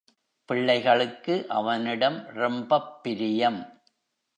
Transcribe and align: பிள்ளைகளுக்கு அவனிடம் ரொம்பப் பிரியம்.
பிள்ளைகளுக்கு 0.45 1.45
அவனிடம் 1.47 2.25
ரொம்பப் 2.27 3.03
பிரியம். 3.03 3.81